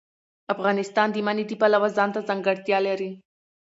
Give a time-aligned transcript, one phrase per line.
[0.53, 3.11] افغانستان د منی د پلوه ځانته ځانګړتیا لري.